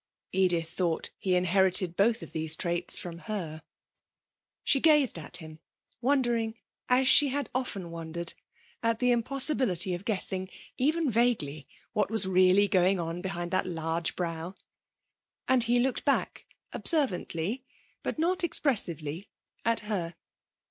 [0.31, 3.61] Edith thought he inherited both of these traits from her.
[4.63, 5.59] She gazed at him,
[6.01, 6.55] wondering,
[6.89, 8.33] as she had often wondered,
[8.81, 14.15] at the impossibility of guessing, even vaguely, what was really going on behind that large
[14.15, 14.55] brow.
[15.47, 17.63] And he looked back observantly,
[18.01, 19.29] but not expressively,
[19.63, 20.15] at her.